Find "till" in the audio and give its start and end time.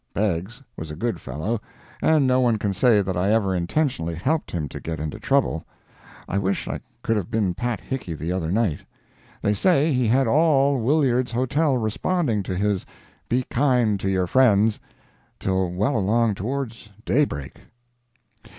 15.39-15.69